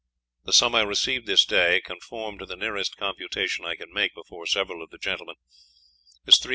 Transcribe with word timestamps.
The 0.45 0.51
soume 0.51 0.73
I 0.73 0.81
received 0.81 1.27
this 1.27 1.45
day, 1.45 1.79
conform 1.79 2.39
to 2.39 2.47
the 2.47 2.55
nearest 2.55 2.97
computation 2.97 3.65
I 3.65 3.75
can 3.75 3.93
make 3.93 4.15
before 4.15 4.47
several 4.47 4.81
of 4.81 4.89
the 4.89 4.97
gentlemen, 4.97 5.35
is 6.25 6.39
3227L. 6.39 6.49